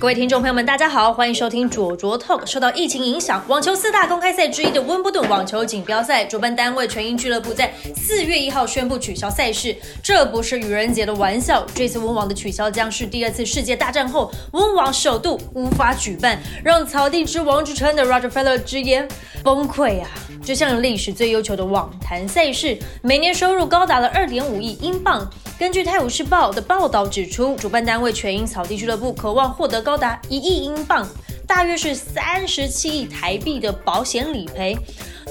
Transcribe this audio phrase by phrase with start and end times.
[0.00, 2.46] 各位听众朋友们，大家好，欢迎收听卓卓 Talk。
[2.46, 9.76] 受到疫情影响，网球四大公开赛之一的温布顿网球锦标赛主办单位全英俱乐部在四月一号宣布取消赛事。
[10.00, 19.08] 这不是愚人节的玩笑，这次温网的取消将是第二次世界大战后温网首度无法举办，让草地之王之称的 Roger Federer 直言
[19.42, 20.08] 崩溃啊！
[20.44, 25.28] 这项历史最悠久的网坛赛事，每年收入高达了二点五亿英镑。
[25.58, 31.08] 根据《泰晤士报》的报道指出，主办单位全英草地俱乐部渴望获得高达一亿英镑，
[31.46, 34.76] 大约是三十七亿台币的保险理赔。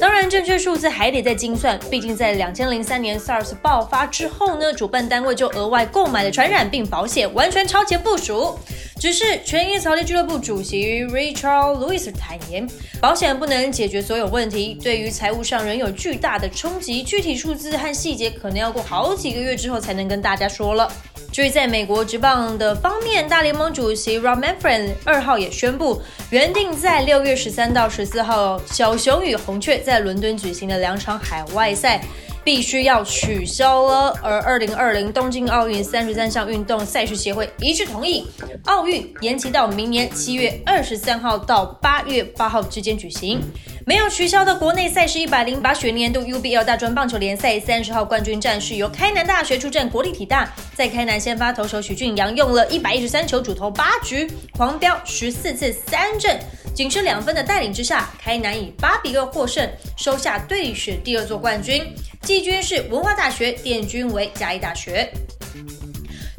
[0.02, 8.58] 当然，正确数字还得再精算，毕竟在两千零三年 SARS 爆发之后呢，主办单位就额外购买了传染病保险，完全超前部署。
[9.00, 12.68] 只是全英草地俱乐部主席 Richard Lewis 坦言，
[13.00, 17.04] 保险不能解决所有问题，对于财务上仍有巨大的冲击。
[17.04, 20.92] 具体数字和细节可能要过好几个月之后才能跟大家说了。
[21.32, 26.02] 至于在美国职棒的方面，大联盟主席 Rob Manfred 二号也宣布，
[26.32, 32.02] 原定在六月十三到十四号小熊与红雀在伦敦举行的两场海外赛。
[32.48, 38.26] 必须要取消了，而二零二零东京奥运三十三项运动赛事协会一致同意，
[38.64, 43.42] 奥运延期到明年七月二十三号到八月八号之间举行。
[43.88, 56.38] 没有取消的国内赛事一百零八学年度 UBL 大专棒球联赛三十号冠军战是由开南大学出战国立体大，在开南先发投手许俊阳用了一百一十三球主投八局，狂飙十四次三振。
[56.74, 61.82] 仅是两分的带领之下，开南以八比二获胜，收下队史第二座冠军。
[62.22, 65.10] 季军是文化大学，殿军为嘉义大学。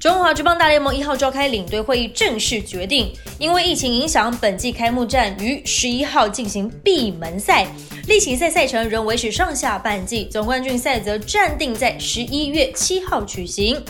[0.00, 7.66] 中华职棒大联盟一号召开领队会议，正式决定，因为疫情影响，本季开幕战于十一号进行闭门赛，
[8.06, 13.82] 例行赛赛程仍维持上下半季，总冠军赛则暂定在十一月七号举行。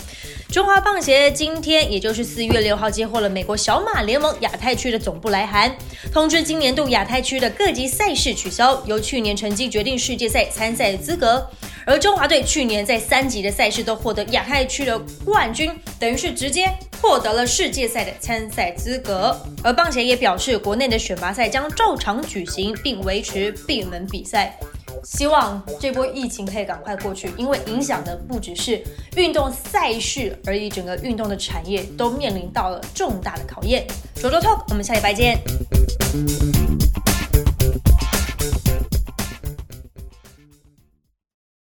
[0.50, 5.76] 中华棒协今天，也就是四月六号，接获了美国小马联盟亚太区的总部来函，
[6.10, 11.46] 通知今年度亚太区的各级赛事取消，由去年成绩决定世界赛参赛资格。
[11.88, 19.34] 而中华队去年在三级的赛事都获得亚太区的冠军，等于是直接获得了世界赛的参赛资格。
[19.64, 24.54] 而棒协也表示，国内的选拔赛将照常举行，并维持闭门比赛。
[25.02, 28.82] 希望这波疫情可以赶快过去，因为影响的不只是
[29.16, 33.86] 运动赛事而已，整个运动的产业都面临到了重大的考验。
[34.14, 35.38] 卓卓 talk，我们下礼拜见。